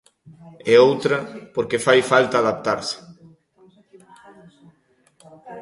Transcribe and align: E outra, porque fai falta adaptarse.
E 0.71 0.73
outra, 0.87 1.17
porque 1.55 1.83
fai 1.85 1.99
falta 2.11 2.35
adaptarse. 2.39 2.97